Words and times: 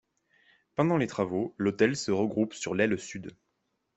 Pendant 0.73 0.97
les 0.97 1.05
travaux, 1.05 1.53
l'hôtel 1.59 1.95
se 1.95 2.09
regroupe 2.09 2.55
sur 2.55 2.73
l'aile 2.73 2.97
sud. 2.97 3.37